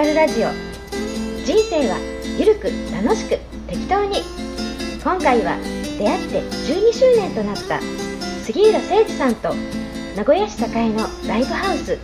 [0.00, 0.48] が見つかるラジオ。
[1.44, 1.98] 人生は
[2.38, 4.22] ゆるく楽しく適当に。
[5.02, 5.56] 今回は
[5.98, 7.80] 出会って12周年となった
[8.44, 9.54] 杉浦誠司さんと
[10.16, 11.98] 名古屋市栄のライブハウス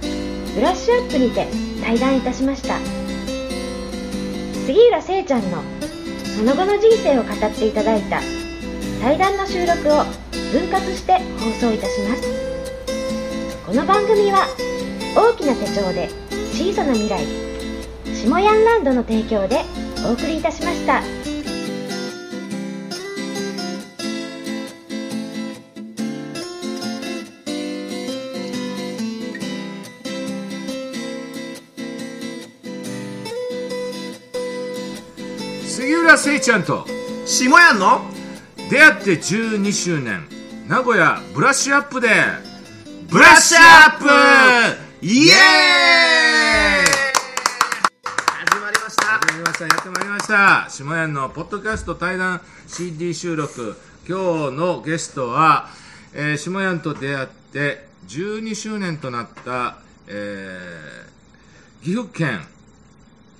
[0.54, 1.46] ブラッシュアップにて
[1.82, 2.78] 対談いたしました。
[4.66, 5.62] 杉浦聖ちゃんの
[6.36, 8.20] その後の人生を語っていただいた
[9.00, 10.04] 対談の収録を
[10.52, 12.22] 分割して放送いたします。
[13.66, 14.48] この番組は
[15.16, 16.08] 大きな手帳で
[16.52, 17.45] 小さな未来
[18.24, 19.64] 下ヤンランドの提供で
[20.08, 21.02] お送りいたしました。
[35.68, 36.86] 杉浦聖ちゃんと
[37.26, 38.00] 下やんの
[38.70, 40.26] 出会って12周年。
[40.66, 42.08] 名古屋ブラッシュアップで。
[43.08, 44.04] ブラッシュアップ！
[45.00, 45.36] イエーイ
[48.48, 48.78] 始まり
[49.42, 50.66] ましたやってまいりました。
[50.68, 53.74] 下屋のポッドキャスト対談 CD 収録。
[54.06, 55.68] 今日のゲストは、
[56.12, 62.46] えー、下屋と出会って12周年となった、えー、岐阜県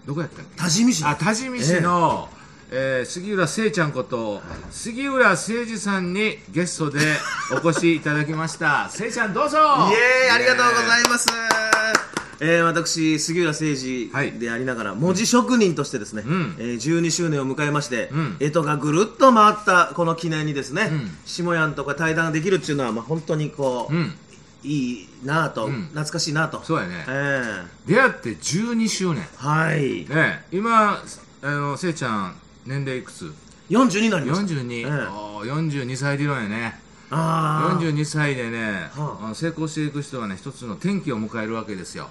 [0.07, 0.57] どこやったっけ？
[0.59, 1.05] 多治見市。
[1.05, 2.31] あ多治見市の、
[2.71, 6.99] えー杉浦聖ちゃんこと杉浦誠司さんにゲストで
[7.53, 8.89] お越しいただきました。
[8.89, 9.59] 聖ちゃんどうぞ。
[9.93, 12.06] イエーイありがとうございいます
[12.41, 14.33] えー、私杉浦誠司はい。
[14.33, 16.57] でありながら、文字職人としてですね、うん。
[16.59, 18.37] えー、12周年を迎えまして、うん。
[18.39, 21.11] 干支がぐるっと回ったこの記念にですね、うん。
[21.25, 24.15] 下やんとか対談ができるっていうのは、まあ、本当にこう、うん。
[24.63, 25.87] いいなぁと、うん。
[25.89, 26.63] 懐かしいなと。
[26.65, 27.05] そうやね。
[27.09, 29.23] え出会って12周年。
[29.23, 30.09] ー、はい。
[30.09, 31.03] ね今
[31.43, 33.33] あのせいちゃん年齢いくつ
[33.71, 34.55] ？40になりました。
[34.55, 36.81] 42、えー42歳理論やね
[37.11, 39.35] 42歳でね、はあ。
[39.35, 42.09] 成功していく人はね一つの転機を迎えるわけですよ。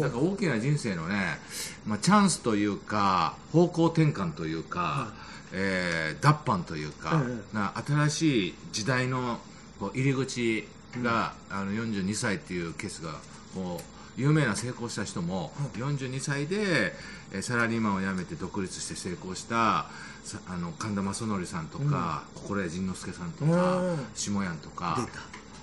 [0.00, 1.38] だから大きな人生のね、
[1.84, 5.12] まあ、チャンスというか方向転換というか、
[5.52, 7.56] えー脱藩というか、ええ。
[7.56, 9.38] な新しい時代の
[9.80, 10.68] こう入り口
[11.02, 13.12] が、あの42歳っていうケースが
[13.54, 16.94] こう有名な成功した人も、42歳で、
[17.32, 19.86] えーサラリーマンを辞めて独立して成功した
[20.24, 24.06] さあの神田正則さんとか、心谷仁之助さんとか、うん。
[24.14, 25.06] 下やんとか。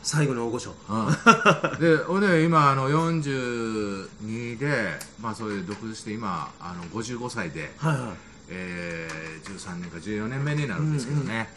[0.03, 0.73] 最後の大御所。
[0.89, 1.79] うん。
[1.79, 4.89] で俺ね今あの42で、
[5.21, 8.09] まあ、そういう独立して今あの55歳で、はいはい。
[8.49, 11.49] えー13年か14年目になるんですけどね、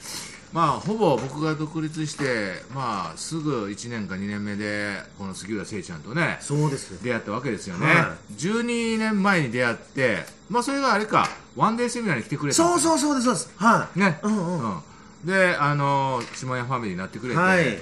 [0.53, 7.01] まあほぼ僕が独立して、まあ、すぐ1年か2年目でこの杉浦聖ちゃんとねそうですよ。
[7.03, 12.57] 出会ったわけですよね、は12年前に出会って、まあ、それがあれかワンデーセミナーに来てくれた。
[12.57, 13.53] そうそうそうですそうです。
[13.57, 13.99] はい。
[13.99, 14.77] ね、うんうん。
[14.77, 14.83] うん。
[15.25, 17.79] であの下屋ファミリーになってくれて、はい。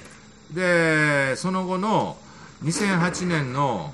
[0.51, 2.17] でその後の
[2.63, 3.93] 2008年の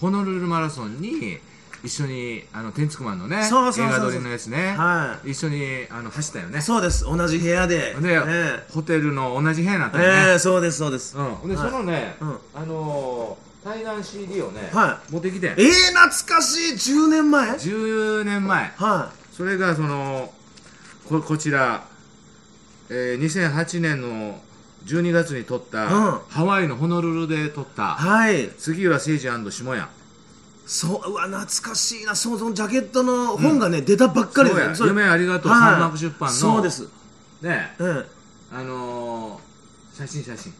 [0.00, 1.38] ホノルルマラソンに
[1.82, 5.30] 一緒にあの天竺マンのねそうそう映画撮りのやつね、はい。
[5.30, 6.60] 一緒にあの走ったよね。
[6.60, 7.04] そうです。
[7.04, 7.94] 同じ部屋で。
[8.00, 11.16] で、えホテルの同じ部屋になったえよね、ええそうですそうです。
[11.16, 11.70] うん、で、はい。
[11.70, 12.38] そのね、うん。
[12.54, 16.72] あのー対談 CD をね、は持ってきてええ懐かしい。
[16.72, 17.48] 10年前？
[17.50, 18.72] はい10年前
[19.32, 20.32] それがその
[21.08, 21.84] ここちら、
[22.88, 24.40] えー2008年の
[24.86, 26.20] 12月に撮った、うん。
[26.28, 28.50] ハワイのホノルルで撮った、はい。
[28.56, 29.18] 杉浦誠司
[29.50, 29.88] 下屋
[30.70, 35.60] そううわ懐かしいなそうそのジャケットの本がね、出たばっかりですそれ夢ありがとうはい。
[35.72, 36.34] 三幕出版の。
[36.36, 36.88] そうです。
[37.42, 38.06] ねうん
[38.52, 40.52] あのー写真写真。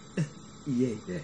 [0.66, 1.22] いえで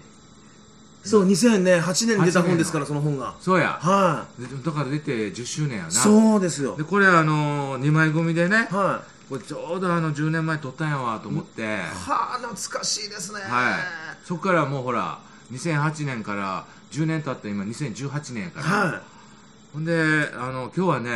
[1.03, 3.35] そう2008年に出た8年本ですからその本が。
[3.41, 3.77] そうや。
[3.81, 5.89] はでだから出て10周年やな。
[5.89, 6.77] いそうですよ。
[6.77, 13.41] でこれあのー、2枚組でねはこれちょうどあの10年前撮ったんやわと思って、いはあ懐かしいですね。
[13.41, 15.19] はい、そこからもうほら
[15.51, 19.01] 2008年から10年経った今2018年やから、は
[19.73, 19.93] ほんで
[20.33, 21.09] あの今日はね、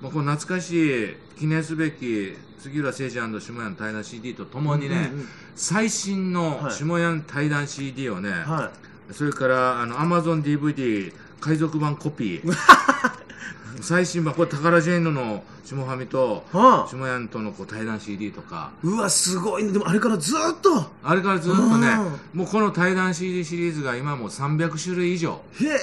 [0.00, 5.28] まあ、この懐かしい記念すべき杉浦誠司下屋の対談 CD とともにね、うんうんうん。
[5.54, 6.72] 最新のはい。
[6.72, 8.32] 下屋の対談 CD をね、い。
[8.32, 8.70] は
[9.12, 12.42] それからあの AmazonDVD 海賊版コピー
[13.80, 18.72] 最新版これ宝ジェーンヌの下ファミと下屋とのこう対談 CD とか。
[18.82, 19.72] うわすごいね。
[19.72, 20.86] でもあれからずーっと。
[21.02, 21.88] あれからずっとね
[22.32, 25.40] もうこの対談 CD シリーズが今もう300種類以上。
[25.60, 25.78] へえ。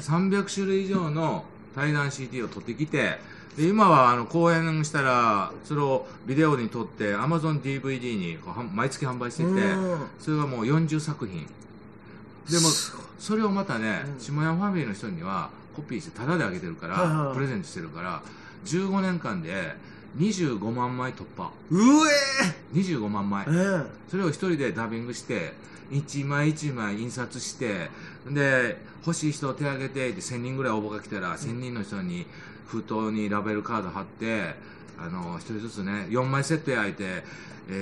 [0.00, 1.44] 300種類以上の
[1.74, 3.18] 対談 CD を取ってきて
[3.56, 10.06] で今はあの公演したらそれをビデオに撮って AmazonDVD にこうはん毎月販売しててうん。
[10.18, 11.46] それがもう40作品。
[12.50, 12.68] でも
[13.18, 14.20] それをまたねうん。
[14.20, 17.26] 下屋ファミリーの人にはコピーしてタダであげてるかはいはいはい。
[17.28, 18.22] らプレゼントしてるから
[18.64, 19.74] 15年間で
[20.18, 21.50] 25万枚突破。
[21.70, 21.76] う
[22.72, 23.44] 25万枚。
[23.48, 23.90] ええ。
[24.08, 25.52] それを一人でダビングして
[25.90, 27.90] 一枚一枚印刷して
[28.30, 32.26] で欲しい人手挙げてって1000人ぐらい応募が来たら1000人の人に
[32.66, 34.54] 封筒にラベルカード貼って
[34.98, 37.24] あの1人ずつね4枚セット焼いて、えー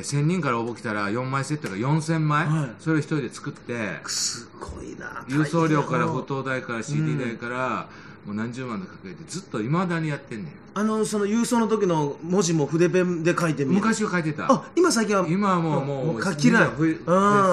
[0.01, 2.71] 1000人から応募来たら4枚セットが4000枚、はい。
[2.79, 5.25] それを1人で作ってすごいな。
[5.29, 7.89] 郵送料から封筒代から CD 代から、
[8.27, 10.53] もう何十万でかけてずっといまだにやってんねん。
[10.75, 13.77] あのその郵送の時の文字も筆ペンで書いてみる。
[13.77, 14.51] 昔は書いてた。
[14.51, 16.71] あ今最近は今はもううんもう書ききれない。
[16.77, 16.95] 増え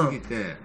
[0.06, 0.56] すぎて。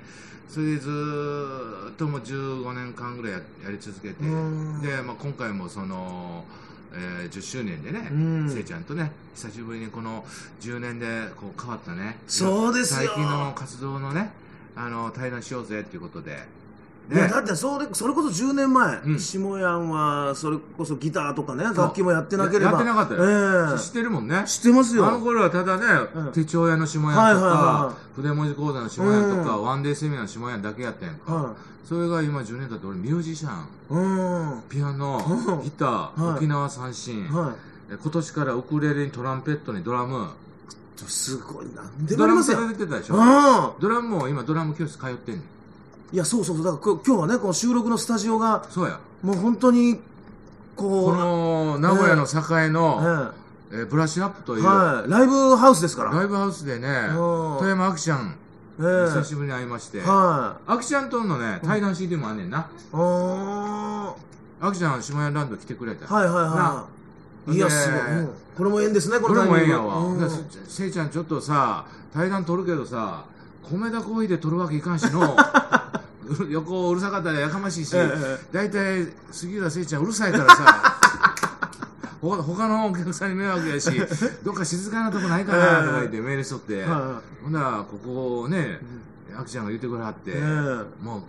[0.48, 4.22] それでずーっともう15年間ぐらいややり続けて。
[4.22, 4.80] うん。
[4.82, 6.44] で、まあ、今回もその、
[6.92, 8.48] えー10周年でねうん。
[8.48, 10.24] せいちゃんとね久しぶりにこの
[10.60, 12.18] 10年でこう変わったね。
[12.28, 13.08] そうですよ。
[13.08, 14.30] 最近の活動のね
[14.76, 16.46] あの対談しようぜっていうことで
[17.12, 19.18] いやだってそれそれこそ10年前、うん。
[19.20, 22.72] 下やんはそれこそギターとかね楽器もやってなければ。
[22.72, 23.78] やってなかったよ、ええ。
[23.78, 24.44] 知ってるもんね。
[24.46, 25.06] 知ってますよ。
[25.06, 25.84] あの頃はただね、
[26.14, 26.32] うん。
[26.32, 29.64] 手帳屋の下屋とか、はいはいは筆文字講座の下屋とか、うん。
[29.64, 31.54] ワンデーセミナーの下屋だけやったやんか、は
[31.84, 34.62] それが今10年経って俺ミュージシャン。
[34.70, 35.62] ピアノうん。
[35.62, 36.36] ギター、はい。
[36.38, 37.54] 沖縄三振、は
[37.90, 40.30] え今年からウクレレにトランペットにドラム。
[40.96, 41.66] いすごい。
[41.74, 42.78] なんでもドラムからありますよ。
[42.78, 43.16] 出てたでしょ。
[43.16, 43.80] うん。
[43.80, 45.44] ドラムも今ドラム教室通ってんねん
[46.12, 46.64] いやそうそうそう。
[46.64, 49.00] だからこ今日はねこの収録のスタジオがそうや。
[49.22, 49.96] もう本当に
[50.76, 53.32] ここうの名古屋の栄の、
[53.72, 53.76] ええ。
[53.82, 55.10] ーブラッシュアップとえいう、はい。
[55.10, 56.10] ライブハウスですから。
[56.10, 57.58] ライブハウスでねうん。
[57.58, 58.36] 富山アキちゃん
[58.78, 58.84] ええ。
[59.06, 62.62] 久しぶりに会いまして、はアキちゃんとのね対談 CD もあんねんな、い
[62.92, 64.14] あ
[64.60, 66.86] アキちゃん下屋ランド来てくれた、ーはいはいは
[67.48, 67.56] い。
[67.56, 68.00] いやすごい、
[68.56, 70.18] これも縁ですねここれもええんやわ、うん。
[70.18, 73.26] でせせいちゃんちょっとさ対談取るけどさ
[73.62, 75.20] 米田コーヒーで取るわけいかんしの。
[75.20, 75.36] う
[76.50, 80.97] 横うるさかったらやかましいし、ええ大体杉浦せいちゃんうるさいからさ
[82.21, 83.91] ほ他のお客さんに迷惑やし
[84.43, 88.81] どっか静かなとこないかなとか言ってメールしとって、はほんならここをね
[89.37, 90.35] あきちゃんが言ってくれはって、
[91.03, 91.21] もう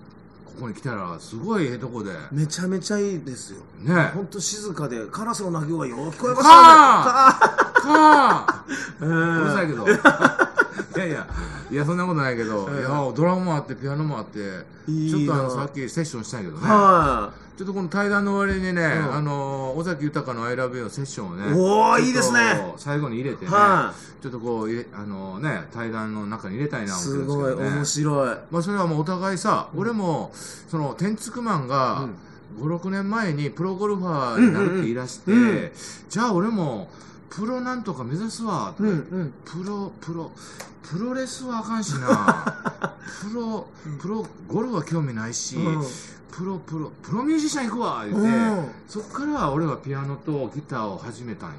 [0.56, 2.12] ここに来たらすごいええとこで。
[2.32, 3.60] めちゃめちゃいいですよ。
[3.82, 4.12] ね。
[4.14, 6.48] 本当静かでカラスの鳴き声がよう聞こえましたね。
[6.48, 7.34] か
[7.74, 8.66] かあ
[9.02, 9.08] ええ。
[9.08, 9.86] うるさいけど。
[10.96, 11.28] いやいや、
[11.72, 14.40] いや、そんなことないけど、ええいや、ドラムもあって、ピアノもあって、
[14.88, 19.16] ちょっとあの、さっきセッションしたんやけどね、はちょっとこの対談の終わりにね、うん。
[19.16, 22.40] あの、尾崎豊の I love you のセッションをね、おーちょっといいですね。
[22.78, 27.56] 最後に入れてね、はちょっとこう、あのね、対談の中に入れたいいな思ってするんですけどね。
[27.56, 28.38] ごい面白い。
[28.52, 30.32] まあ、それはもうお互いさ、俺も、
[30.68, 32.10] その、天竺マンが、
[32.60, 35.72] 5、6年前にプロゴルファーになるって言い出して、
[36.10, 36.90] じゃあ俺も、
[37.30, 39.34] プロなんとか目指すわ、とかうんうん。
[39.44, 40.32] プロ、プロ、
[40.84, 42.96] プロレスはあかんしな。
[43.30, 43.68] プロ、
[44.00, 45.84] プロ、ゴルフは興味ないし、うん。
[46.32, 48.32] プロ、プロ、プロミュージシャン行くわ、言って、う
[48.62, 48.66] ん。
[48.88, 51.56] そっから俺はピアノとギターを始めたんよ。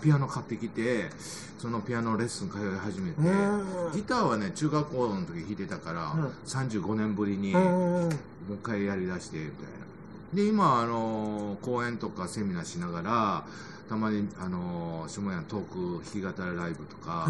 [0.00, 1.10] ピアノ買ってきて、
[1.58, 3.92] そのピアノレッスン通い始めて、うん。
[3.92, 6.32] ギターはね、中学校の時弾いてたから、うん。
[6.46, 8.12] 35年ぶりに、うもんう
[8.54, 9.78] 一回やりだして、みたいな。
[10.34, 13.44] で、今、あのー講演とかセミナーしながら、
[13.88, 17.26] たまに、あのー、下屋のトーク弾き語りライブとか、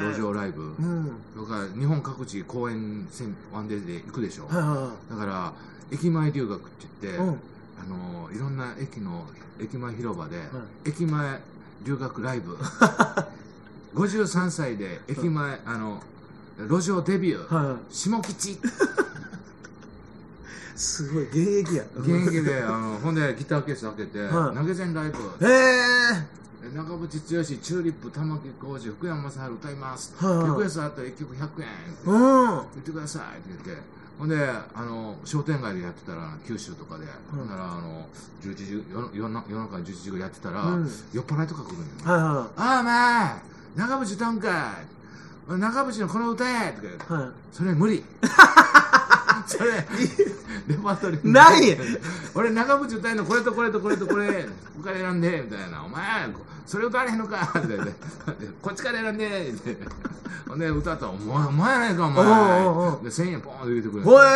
[0.00, 3.06] 路上ライブ、うんとか、日本各地講演
[3.52, 4.46] ワンデーで行くでしょ。
[4.46, 5.52] はいはだから、
[5.90, 7.40] 駅前留学って言って、いはいうん
[7.80, 9.24] あのーいろんな駅の、
[9.60, 10.36] 駅前広場で、
[10.84, 11.40] 駅前
[11.84, 12.56] 留学ライブ。
[13.94, 16.02] 53歳で駅前、あの、
[16.58, 17.54] 路上デビュー。
[17.54, 18.58] はいはい下吉。
[20.78, 25.18] すごい現役や現役で、あの、ほんでギターケース開けて、はい投げ銭ライブ。
[25.46, 26.38] へえ
[26.74, 30.14] 長渕剛、チューリップ、玉置浩二、福山雅治歌います。
[30.24, 31.56] はいリクエストあったら1曲100円って
[32.06, 33.82] うん言ってくださいって言って。
[34.18, 34.36] ほんで、
[34.74, 38.08] あの、商店街でやってたら、九州とかで、ほんなら、あの、
[38.42, 41.84] 11時、夜夜な夜中に11時ぐらいやってたら、うん酔っ払いとか来るんよ。
[42.04, 43.38] はいはああ、まあ、
[43.76, 45.58] 長渕歌うんかい。
[45.58, 48.04] 長渕のこの歌やとか言ういはいそれ無理。
[49.48, 49.70] それ、
[50.66, 51.76] レパートリーにない
[52.34, 55.84] 俺、長渕歌えんのこれとこれとこれとこれ、ここから選んで、みたいな。
[55.84, 56.02] お前、
[56.66, 57.92] それ歌われへんのかって言って、
[58.60, 59.76] こっちから選んで、って。
[60.48, 62.24] ほんで、歌ったら、お前、お前やないか、お前。
[62.24, 64.04] うで、1000円ポーンと入れてくれる。
[64.04, 64.26] ほえ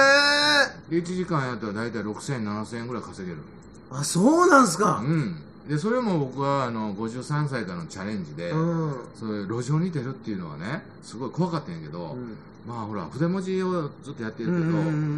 [0.90, 3.40] で、1時間やったら大体6000、7000円ぐらい稼げる。
[3.90, 5.37] ーあそうなんすかうん。
[5.69, 14.64] で、それも僕は、あの、53歳からのチャレンジで、うんそういう路上に出るっていうのはねすごい怖かったんやけど、うんまあほら筆文字をずっとやってるけど、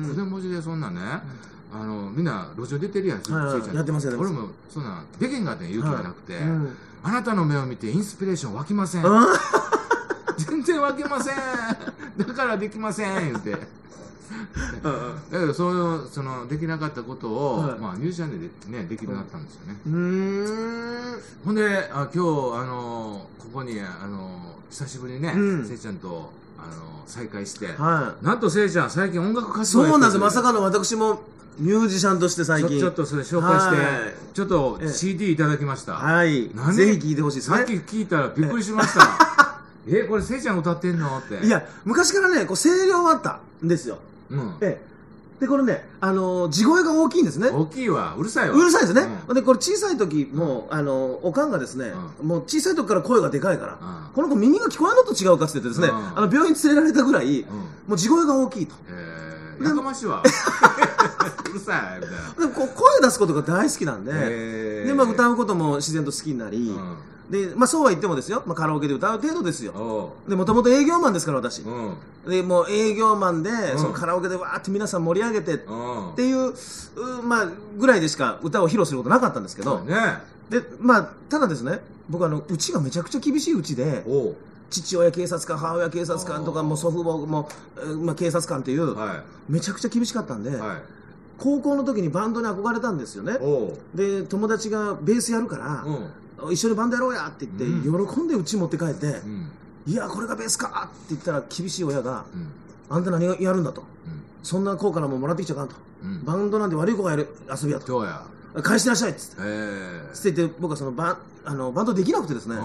[0.08, 1.00] 筆文字でそんなね、
[1.72, 3.62] あのみんな路上出てるやん、はいはいせい。
[3.62, 3.76] ちゃん。
[3.76, 4.32] やってますやってます。
[4.32, 6.76] 俺もそんなできんかったん勇気がなくて、うん。
[7.02, 9.26] あなたの目を見てインスピレーション湧きません、うん
[10.36, 11.36] 全然湧きません。
[12.16, 13.50] だからできません言って。
[13.52, 13.58] だ
[15.30, 17.78] けどそういうそのできなかったことを、はい。
[17.78, 21.20] まあ、ミュージシャンでねできるようになったんですよね、うーん。
[21.44, 25.64] ほんであ今日あのここにあの久しぶりにね、うん。
[25.66, 31.23] せいちゃんとあの再会して、はなんとせいちゃん最近音楽い活動そうなんですまさかかの私も
[31.58, 32.78] ミュージシャンとして最近。
[32.78, 34.34] ちょっとそれ紹介して、はい。
[34.34, 34.88] ちょっとええ。
[34.88, 36.50] CD いただきました、はい。
[36.54, 36.75] 何？
[36.75, 39.61] ぜひ聞いてほしいですさっきね聞いたらびっくりしました。
[39.87, 41.46] えこれせいちゃん歌ってんのって。
[41.46, 43.99] いや昔からねこう声量はあったんですよ。
[44.30, 44.54] うん。
[44.61, 44.94] ええ。
[45.40, 47.49] でこれねあの地声が大きいんですね。
[47.49, 48.16] 大きいわ。
[48.18, 48.56] うるさいわ。
[48.56, 49.34] うるさいですね、うん。
[49.34, 51.92] でこれ小さい時もうあのおかんがですね、
[52.23, 56.18] もう小さい時から声がでかいから、うんこの子耳が聞こえるのと違うかって言ってですね、うん。
[56.18, 57.49] あの病院に連れられたぐらい、うん。
[57.88, 58.75] もう地声が大きいと。
[58.88, 60.23] えー、でやかましいわ。
[61.50, 62.35] うるさいみたいな。
[62.38, 64.88] でもこう声出すことが大好きなんで、えー。
[64.88, 69.73] でまあ、歌うことも自然と好きになり、うでまあ、そうは言ってもですよ、まあ、カラオケで歌う程度ですんよ。
[69.73, 72.30] おでもともと営業マンですから私、ううん。
[72.30, 73.78] でもう営業マンで、ん。
[73.78, 76.14] そのカラオケでわーって皆さん盛り上げてっうん。
[76.14, 76.54] ていうう
[77.25, 79.97] まあ、ぐらいでしか歌を披露することなかったんですけど、ね。
[80.50, 84.04] でまあ、ただですね僕あのうちがめちゃくちゃ厳しいうちで
[84.70, 90.82] 父親警察官母親警察官とかもう祖父母も、えーまあ、警察官っていう、はめちゃくちゃ厳しかったんで、いはい。
[91.38, 93.38] 高校の時にバンドに憧れたんですよね。
[93.94, 95.84] で友達がベースやるから
[96.42, 96.52] う、ん。
[96.52, 99.50] 一緒にバンドやろうやって言って、う喜んでうち持って帰って、うん。
[99.87, 102.49] いやこれがベースかって言ったら厳しい親がうん。
[102.88, 103.82] あんた何がやるんだと。
[103.82, 103.87] うん。
[104.42, 106.25] そんな高価なもんもらってきちゃあかんと、うん。
[106.25, 108.04] バンドなんて悪い子がやる遊びやと
[108.62, 109.37] 返してらっしゃいっつって。
[109.40, 112.56] えつってて僕はそのバンあのバンドできなくてですね。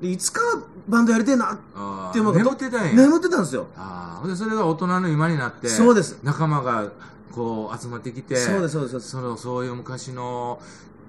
[0.00, 0.40] でいつか
[0.88, 2.38] バンドやりてえなあでもー。
[2.38, 2.92] 眠ってたんや。
[2.94, 3.66] 眠ってたんですよ。
[3.76, 6.18] あでそれが大人の今になってそうです。
[6.22, 6.90] 仲間が
[7.32, 10.60] こう集まってきてそうですそうですそのそういう昔の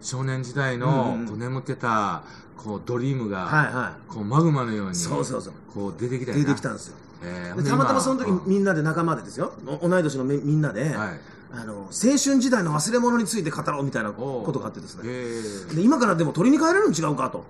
[0.02, 1.26] 少年時代うんのうん。
[1.28, 2.24] こう眠ってた
[2.58, 5.54] こうドリームが、はいはこうマグマのようにそうそうそう。
[5.74, 6.98] こう出てきた出てきたんですよ。
[7.24, 7.64] えー。
[7.64, 9.54] でたまたまその時みんなで仲間でですよ。
[9.82, 11.20] お同い年のみみんなで、今はい
[11.56, 15.04] あの青春時代の忘れ物について語ろうみたいなことがあってですね。
[15.06, 17.46] えーで今からでも取りに帰れるん違うかと。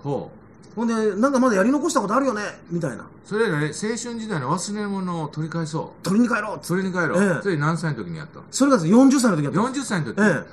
[0.76, 2.42] ほんでなんかまだやり残したことあるよね。
[2.70, 3.06] みたいな。
[3.24, 6.04] それね青春時代の忘れ物を取り返そう。
[6.04, 6.56] 取りに帰ろう。
[6.56, 7.42] っつってそれに帰ろう、ええ。
[7.42, 8.44] それ何歳の時にやったの？
[8.50, 9.80] それがですね40歳の時だったんです。
[9.80, 10.20] 40歳の時。
[10.20, 10.44] え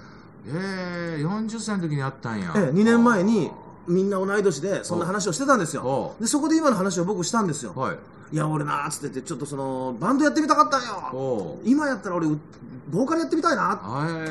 [0.48, 1.18] え。
[1.20, 2.54] え40歳の時にやったんや。
[2.56, 3.52] えええ2年前に
[3.88, 5.82] みんな同い年でそんな話をしてたんですよ。
[5.84, 7.74] おでそこで今の話を僕したんですよ。
[7.76, 7.98] はい
[8.32, 10.84] いや俺なーっつっててちょっとそのバンドやってみたかったん
[11.14, 11.58] よ。
[11.66, 12.40] 今やったら俺う
[12.90, 13.74] ボーカルやってみたいな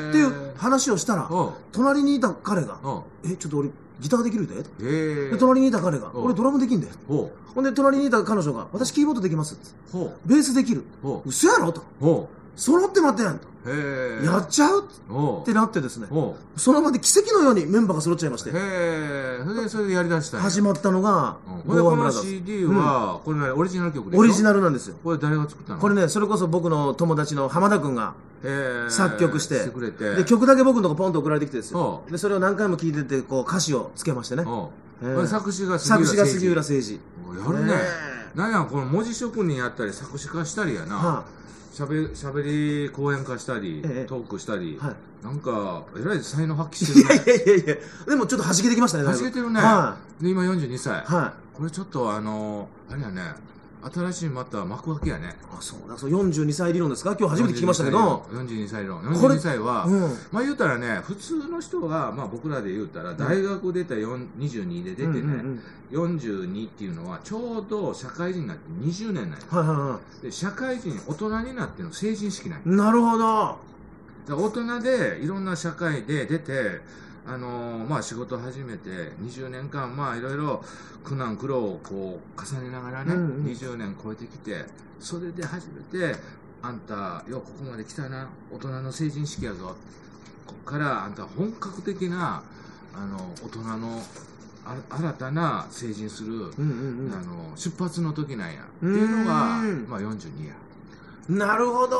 [0.09, 1.29] っていう話をしたら
[1.71, 9.69] 隣にいた彼がおう「えちょっと俺ギターできるで」ええで隣にいた彼が「お俺ドラムできんで」ほほんで隣にいた彼女が「私キーボードできます」って。
[10.25, 10.83] ベースできる。
[11.25, 11.83] 嘘やろと。
[12.55, 14.87] 揃って待ってやんとやっちゃう
[15.41, 16.07] ってなってですね。
[16.07, 18.49] ほその場で奇跡のようにメンバーが揃っちゃいまして。
[18.49, 21.61] うへえそれでそれでやりだした始まったのがうん。
[21.63, 24.95] この CD は、これねオリジナル曲でオリジナルなんですよ。
[25.03, 25.79] これ誰が作ったの？
[25.79, 28.15] これねそれこそ僕の友達の浜田君が
[28.89, 29.59] 作曲して。
[30.15, 34.43] で曲だけ僕のとこポンと送られてきてですよでそれを何回も聴いててこう歌詞をつけましてね。
[35.27, 36.99] 作詞が作詞が杉浦誠誠治治
[37.45, 37.73] やるね。
[37.73, 37.79] ね
[38.33, 41.25] なんやこの文字職人やったり作詞家したりやな、は
[41.71, 44.05] しゃべしゃべり講演家したり、ええ。
[44.05, 45.25] トークしたり、はい。
[45.25, 47.25] なんかえらい才能発揮しいてるね。
[47.25, 47.75] やいやいやいや
[48.07, 49.21] でもちょっと弾けてきましたねだいぶ。
[49.21, 51.57] 弾けてるね、はで今42歳、いはい。
[51.57, 53.21] これちょっとあのあれやね
[53.93, 55.35] 新しいまた幕開けやね。
[55.51, 55.97] あそうだ。
[55.97, 57.15] そう42歳理論ですか？
[57.19, 58.25] 今日初めて聞きましたけど。
[58.31, 59.01] 42歳論。
[59.01, 60.01] これ42歳は、うん。
[60.31, 65.61] まあ言うたらね普通の人が、まあ、僕らで言うたら大学出た4 22で出てね、うんうん
[65.91, 69.45] 42っていうのはちょうど社会人になって20年なんや。
[69.51, 69.77] うんはいはい。
[69.91, 72.63] はで社会人大人になっての成人式なんや。
[72.65, 73.57] いなるほど。
[74.29, 76.79] 大人でいろんな社会で出て、
[77.25, 78.89] あのーまあ、仕事始めて
[79.21, 80.63] 20年間まあいろいろ
[81.03, 83.45] 苦難苦労をこう重ねながらね、うんうん。
[83.45, 84.65] 20年超えてきて
[84.99, 86.15] それで初めて
[86.63, 89.75] あんたようここまで来たな大人の成人式やぞ
[90.45, 92.43] こっからあんた本格的な
[92.93, 94.01] あの大人の
[94.65, 98.61] あ新たな成人する、うんうんあの出発の時なんや。
[98.61, 99.87] っていうのがうん。
[99.89, 100.53] まあ、42や。
[101.29, 101.97] うんなるほど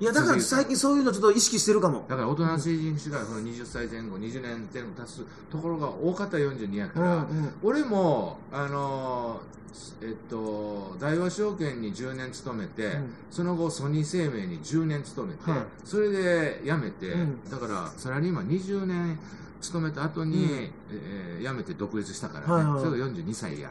[0.00, 2.04] いやだから最近そういうのちょっと意識してるかも。
[2.08, 7.52] だから大人の成人式がその20歳前後20年前後経つところが多かった42やから、うんうん。
[7.62, 9.54] 俺もあのー
[10.02, 13.14] えっと大和証券に10年勤めて、うん。
[13.30, 15.60] その後ソニー生命に10年勤めて、はい。
[15.84, 17.50] それで辞めて、うん。
[17.50, 19.18] だからサラリーマン20年
[19.60, 20.70] 勤めた後に、うん。
[20.90, 23.70] えー辞めて独立したからね、はいはいそれが42歳や、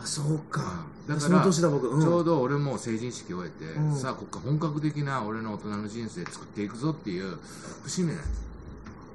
[0.00, 0.86] あそうか。
[1.08, 3.96] だからちょうど俺も成人式終えて、うん。
[3.96, 7.38] さあこっから本格的な俺の大人の人生作っていくぞっていう
[7.84, 8.22] 節目なん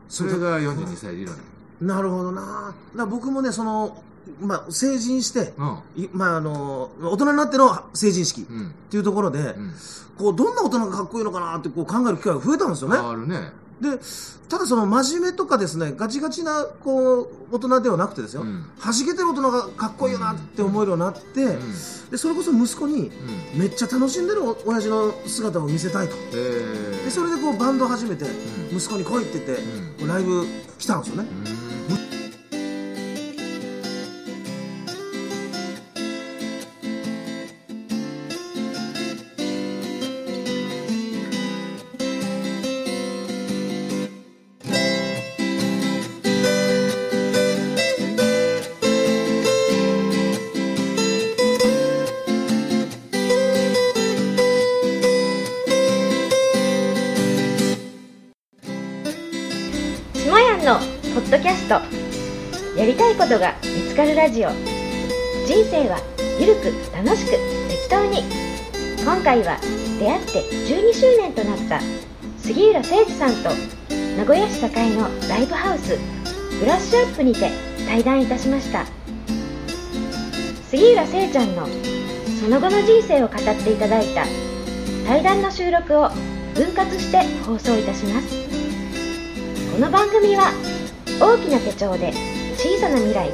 [0.09, 1.41] それが42歳理論や。
[1.81, 2.75] なるほどな。
[2.95, 4.01] だ僕もねその
[4.39, 6.03] まあ、成人して、うん。
[6.03, 8.73] いまあ、あの大人になっての成人式っうん。
[8.89, 9.73] ていうところで、うん。
[10.17, 12.97] こうどんな大人がかっこいいのかなってこう考える機会が増えたんですよね。
[12.97, 13.99] あるねで
[14.49, 18.65] ただその真面目とかですねガチガチなこう大人ではなくてですよ、うん。
[18.83, 22.09] 弾けてる大人がかっこいいよなって思えるようになって、うん。
[22.11, 23.09] でそれこそ息子に
[23.53, 23.59] うん。
[23.59, 26.15] めっちゃ楽しんでるお親父の姿を見せたいと。
[26.33, 27.03] えー。
[27.05, 28.27] でそれでこうバンドを始めて、ん。
[28.75, 29.59] 息子に来いって言っ
[29.99, 30.45] て、ライブ
[30.77, 31.29] 来たんですよね、
[63.23, 64.49] ことが見つかるラジオ。
[64.49, 65.97] 人生は
[66.41, 67.31] ゆるく楽しく
[67.69, 68.21] 適当に。
[69.01, 69.57] 今回は
[69.97, 71.79] 出会って12周年となった
[72.37, 73.49] 杉浦誠司さんと
[74.17, 75.97] 名古屋市栄のライブハウス
[76.59, 77.49] ブラッシュアップにて
[77.87, 78.85] 対談いたしました。
[80.69, 81.65] 杉浦聖ちゃんの
[82.41, 84.25] その後の人生を語っていただいた
[85.07, 86.09] 対談の収録を
[86.55, 88.27] 分割して放送いたします。
[89.71, 90.51] この番組は
[91.21, 92.32] 大きな手帳で
[92.63, 93.29] 小さな未来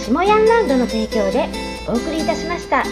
[0.00, 1.48] 下ヤンランドの提供で
[1.86, 2.82] お送りいたしました。